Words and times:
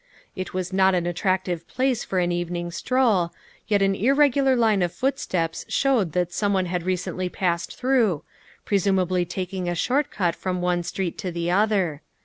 It 0.35 0.51
was 0.51 0.73
not 0.73 0.95
an 0.95 1.05
attrac 1.05 1.43
tive 1.43 1.67
place 1.67 2.03
for 2.03 2.17
an 2.17 2.31
evening 2.31 2.71
stroll, 2.71 3.31
yet 3.67 3.83
an 3.83 3.93
irregular 3.93 4.55
line 4.55 4.81
of 4.81 4.91
footsteps 4.91 5.63
showed 5.69 6.13
that 6.13 6.33
someone 6.33 6.65
had 6.65 6.81
recently 6.81 7.29
passed 7.29 7.75
through, 7.77 8.23
presumably 8.65 9.25
taking 9.25 9.69
a 9.69 9.75
short 9.75 10.09
cut 10.09 10.33
from 10.35 10.59
one 10.59 10.81
street 10.81 11.19
to 11.19 11.31
the 11.31 11.51
other. 11.51 12.01